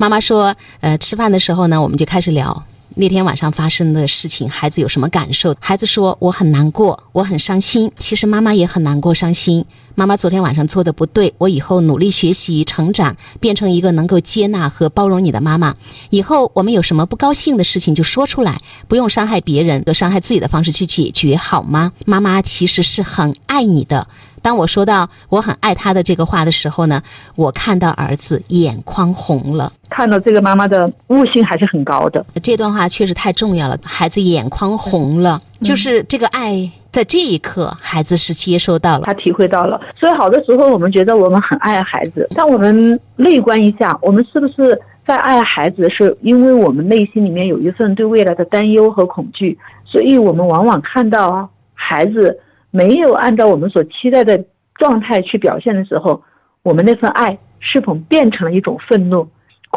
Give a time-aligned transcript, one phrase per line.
[0.00, 2.64] 妈妈说，呃，吃饭的时候呢，我们就开始聊。
[2.94, 5.56] 那天晚上发生的事情，孩子有什么感受？
[5.58, 7.90] 孩子说我很难过，我很伤心。
[7.98, 9.64] 其实妈妈也很难过、伤心。
[9.96, 15.74] 妈妈昨天晚上做的不对，我以后努力学习、成长，变成一个能够接纳和包容你的妈妈。
[16.10, 21.92] 以后我们有什么不高兴的事情就说出来，不用伤害别人，用伤害自己的方式去解决，好吗？
[22.06, 24.06] 妈妈其实是很爱你的。
[24.40, 27.02] 当我说到我很爱他的这个话的时候呢，
[27.34, 29.72] 我看到儿子眼眶红了。
[29.98, 33.76] 看到这个妈妈的悟性还是很高的，这段话确实太重要了。
[33.82, 39.80] 孩子眼眶红了，就是这个爱在这一刻，孩子是接收到了，他体会到了。
[39.98, 45.90] 所以好多时候，我们觉得我们很爱孩子，但我们内观一下，我们是不是在爱孩子？
[45.90, 52.38] 是因为我们内心里面有一份对未来的担忧和恐惧，所以我们往往看到孩子
[52.70, 54.40] 没有按照我们所期待的
[54.76, 56.22] 状态去表现的时候，
[56.62, 59.26] 我们那份爱是否变成了一种愤怒？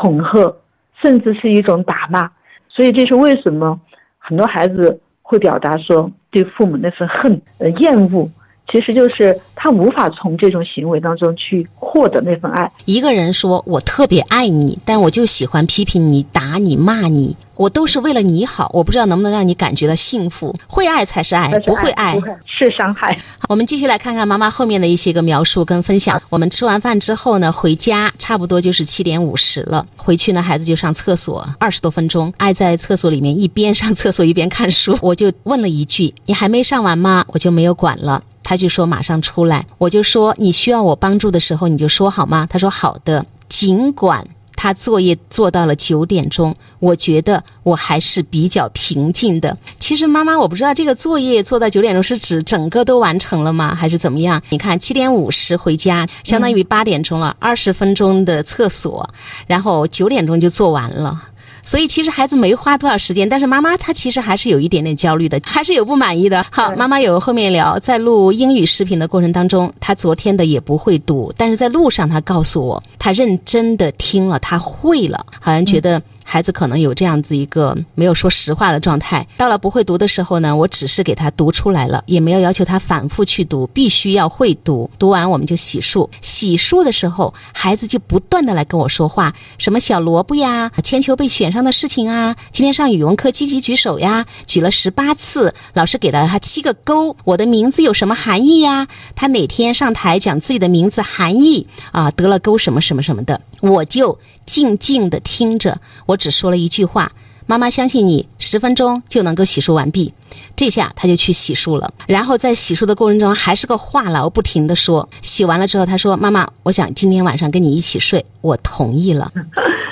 [0.01, 0.55] 恐吓，
[0.99, 2.27] 甚至是一种打骂，
[2.67, 3.79] 所以这是为什么
[4.17, 8.27] 很多孩子会表达说对父母那份恨、呃厌恶。
[8.70, 12.71] 其实就是他无法从这种行为当中去获得那份爱。
[12.85, 18.71] 一个人说我特别爱你，但我就喜欢批评你、打你、骂你，我都是为了你好。
[18.73, 20.55] 我不知道能不能让你感觉到幸福。
[20.67, 23.17] 会爱才是爱，不会爱是伤害。
[23.49, 26.21] 我们继续来看看妈妈后面的一些个描述跟分享。
[26.29, 29.85] 我们吃完饭之后呢，回家差不多就是七点五十了。
[29.98, 34.98] 回去呢，孩子就上厕所二十多分钟，爱在厕所里面一边上厕所一边看书。
[35.01, 38.23] 我就问了一句：“你还没上完吗？”我就没有管了。
[38.52, 42.46] 他就说马上出来，我就说你需要我帮助的时候你就说好吗？
[42.49, 43.26] 他说好的。
[43.48, 49.57] 尽管他作业做到了九点钟，我觉得我还是比较平静的。
[49.79, 54.41] 其实妈妈，我不知道这个作业做到九点钟是指整个都完成了吗，还是怎么样？
[54.49, 59.10] 你看七点五十回家，相当于八点钟了，二十分钟的厕所，
[59.48, 61.29] 然后九点钟就做完了。
[61.63, 66.45] 所以其实孩子没花多少时间，但是妈妈她其实还是有一点点焦虑的，还是有不满意的。
[66.51, 76.01] 好，妈妈有后面聊，在录英语视频的过程当中，她昨天的也不会读，但是在路上她告诉我，她认真的听了，她会了，好像觉得。
[76.31, 84.89] 孩子可能有这样子一个没有说实话的状态，到了不会读的时候呢，我只是给他读出来了，也没有要求他反复去读，必须要会读。
[84.97, 98.87] 读完我们就洗漱，洗漱的时候，孩子就不断的来跟我说话，什么小萝卜呀，铅球被选上的事情啊，今天上语文课积极举手呀，举了十八次，老师给了他七个勾，我的名字有什么含义呀？
[99.15, 106.17] 他哪天上台讲自己的名字含义啊，得了勾什么什么什么的，我就静静的听着，我。
[106.22, 107.11] 只说了一句话
[107.47, 110.13] ：“妈妈相信你，十分钟就能够洗漱完毕。”
[110.55, 111.91] 这下他就去洗漱了。
[112.05, 115.09] 然后在洗漱的过程中，还是个话痨，不停的说。
[115.23, 119.31] 洗完了之后，他说：“妈妈，我想今天晚上跟你一起睡。”我同意了。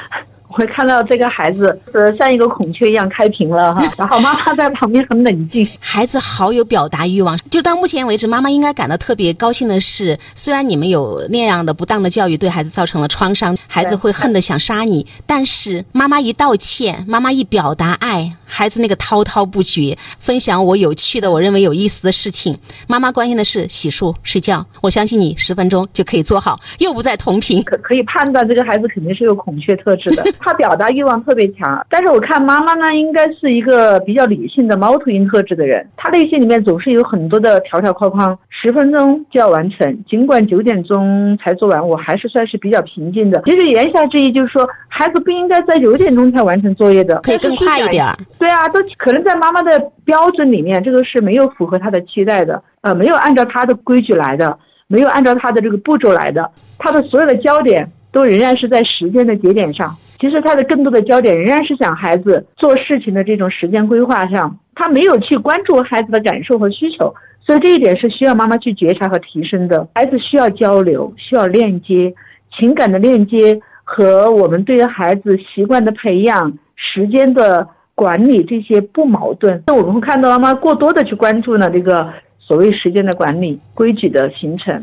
[0.59, 5.68] 会看到这个孩子呃像一个孔雀一样开屏了哈， 然后妈妈在旁边很冷静。
[5.80, 22.58] 孩子好有表达欲望，就到目前为止，妈妈应该感到特别高兴的是，虽然你们有那样的不当的教育对孩子造成了创伤，孩子会恨得想杀你，但是妈妈一道歉，妈妈一表达爱，孩子那个滔滔不绝，分享我有趣的、我认为有意思的事情。
[22.88, 24.66] 妈妈关心的是洗漱、睡觉。
[24.82, 27.64] 我相信你十分钟就可以做好，又不在同频。
[27.64, 30.24] 可可以判断这个孩子肯定是有孔雀特质的。
[30.40, 35.88] 他表达欲望特别强，但是我看妈妈呢，应该是一个比较理性的猫头鹰特质的人。
[35.96, 43.42] 他内心里面总是有很多的条条框框，十分钟就要完成，尽管九点钟才做完，我还是算是比较平静的。
[43.46, 48.06] 其实言下之意就是说，孩子不应该在九点钟才完成作业的，可以更快一点。
[48.39, 54.57] 对啊，都可能在妈妈的标准里面，这个是没有符合他的期待的，呃，没有按照他的规矩来的，
[54.88, 59.94] 没有按照他的这个步骤来的，他的所有的焦点都仍然是在时间的节点上。
[60.19, 69.85] 其实他的更多的焦点仍然是想孩子做事情的这种时间规划上，他没有去关注孩子的感受和需求，所以这一点是需要妈妈去觉察和提升的。
[69.94, 72.13] 孩子需要交流，需要链接，
[72.57, 77.68] 情感的链接和我们对于孩子习惯的培养、时间的
[78.00, 79.62] 管理这些不矛盾。
[79.68, 82.07] 那我们会看到妈妈过多的去关注呢这个
[82.40, 84.81] 所谓时间的管理、规矩的形成，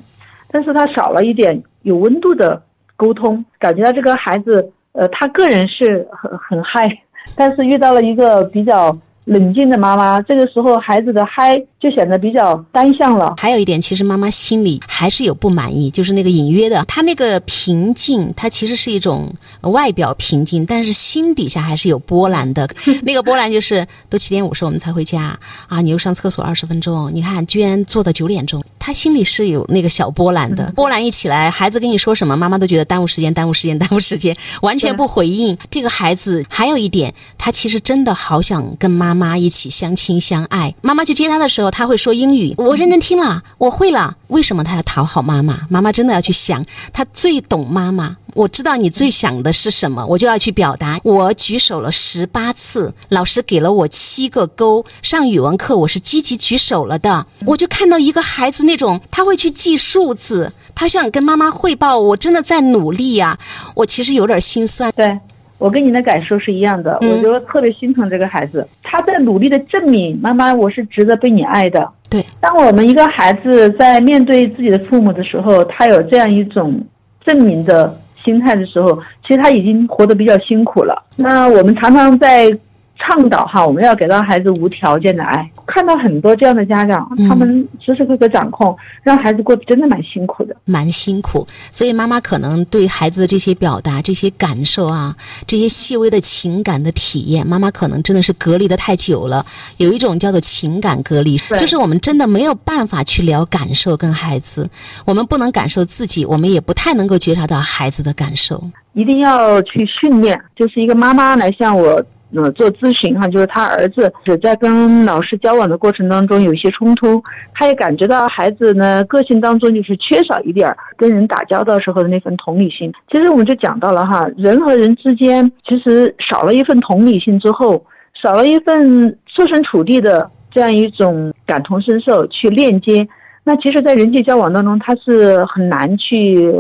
[0.50, 2.62] 但是他少了一点有温度的
[2.94, 4.70] 沟通，感觉到这个孩子。
[4.92, 6.90] 呃，他个人是很很嗨，
[7.36, 13.34] 但是遇到了一个比较冷静的妈妈，这个时候孩子的嗨就显得比较单向了。
[13.36, 22.66] 还有一点，其实妈妈心里还是有不满意，就是那个隐约的，她那个平静，她其实是一种外表平静，但是心底下还是有波澜的。
[23.04, 25.38] 那个波澜就是都七点五十我们才回家
[25.68, 30.72] 啊，你又上厕所二十分钟，你看居然坐到九点钟，她心里是有那个小波澜的。
[30.74, 35.56] 波澜一起来，孩子跟你说什么，妈妈都觉得耽误时间，耽误时间，耽误时间，完全不回应。
[35.70, 40.74] 这个孩子还有一点，他其实真的好想跟妈妈一起相亲相爱。
[40.80, 41.66] 妈妈去接他的时候。
[41.76, 44.16] 他会说英语，我认真听了，我会了。
[44.28, 45.60] 为什么他要讨好妈妈？
[45.68, 48.16] 妈妈真的要去想，他最懂妈妈。
[48.32, 50.98] 我知道你最想的是什么，我就要去表达。
[51.04, 54.82] 我举手了十八次，老师给了我七个勾。
[55.02, 63.38] 上语文课我是积极举手了的，我就看到一个孩子那种，他会去记数字，他想跟妈妈汇报，我真的在努力呀。
[63.74, 64.90] 我其实有点心酸。
[64.96, 65.20] 对。
[65.58, 71.88] 我跟您的感受是一样的，我觉得特别心疼这个孩子，他在努力的证明妈妈我是值得被你爱的。
[72.10, 76.80] 对，当我们一个孩子在面对自己的父母的时候，他有这样一种
[77.24, 81.02] 证明的心态的时候，其实他已经活得比较辛苦了。
[81.16, 82.50] 那我们常常在。
[82.98, 85.48] 倡导哈，我们要给到孩子无条件的爱。
[85.66, 91.46] 看到很多这样的家长，他们时时刻刻掌控，让孩子过得真的蛮辛苦的，蛮辛苦。
[91.70, 95.14] 所以妈妈可能对孩子的这些表达、这些感受啊，
[95.46, 99.44] 这些细微的情感的体验，妈妈可能真的是隔离的太久了，
[99.76, 104.68] 有一种叫做情感隔离，就是我们真的没有办法去聊感受跟孩子，
[105.04, 108.62] 我们不能感受自己，我们也不太能够觉察到孩子的感受。
[108.94, 112.02] 一定要去训练，就是一个妈妈来向我。
[112.34, 117.22] 呃，做咨询哈，就是他儿子是在跟老师交往的过程当中有一些冲突，
[117.54, 122.92] 他也感觉到孩子呢个性当中就是缺少一点跟人打交道时候的那份同理心。
[123.12, 127.82] 其实我们就讲到了哈，人和人之间其实少了一份同理心之后，
[128.20, 133.06] 少了一份设身处地的这样一种感同身受去链接，
[133.44, 136.52] 那其实，在人际交往当中，他是很难去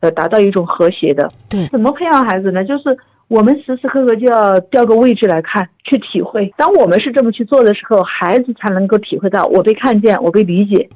[0.00, 1.28] 呃达到一种和谐的。
[1.50, 2.64] 对，怎么培养孩子呢？
[2.64, 2.96] 就是。
[3.30, 6.52] 我们时时刻刻就要调个位置来看，去体会。
[6.56, 10.90] 当我们是这么去做的时候，孩子才能够体会到我被看见，我被理解，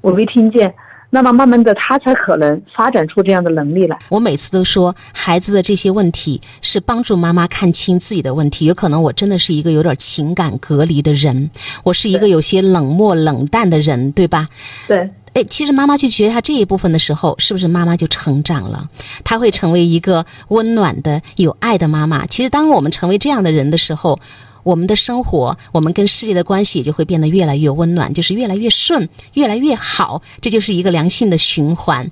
[0.00, 0.74] 我被听见。
[1.10, 3.96] 那么慢慢的，他才可能发展出这样的能力来。
[4.08, 8.66] 我每次都说，孩子的这些问题是帮助妈妈看清自己的问题。
[8.66, 11.48] 有可能我真的是一个有点情感隔离的人，
[11.84, 14.48] 我是一个有些冷漠冷淡的人，对吧？
[14.88, 15.08] 对。
[15.36, 18.88] 哎，其实妈妈去觉察这一部分的时候，是不是妈妈就成长了？
[19.22, 22.26] 她会成为一个温暖的、有爱的妈妈。
[22.26, 24.18] 其实，当我们成为这样的人的时候，
[24.62, 30.22] 我们的生活，我们跟世界的关系也就会变得越来越温暖，就是越来越顺，越来越好。
[30.40, 32.10] 这就是一个良性的循环。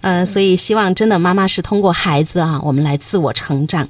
[0.00, 3.86] 呃，所以希望真的妈妈是通过孩子啊，我们来自我成长。